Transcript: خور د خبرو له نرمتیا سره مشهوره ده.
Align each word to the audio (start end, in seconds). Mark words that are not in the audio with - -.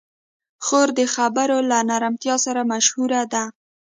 خور 0.65 0.87
د 0.99 1.01
خبرو 1.15 1.57
له 1.69 1.77
نرمتیا 1.89 2.35
سره 2.45 2.61
مشهوره 2.71 3.21
ده. 3.33 3.43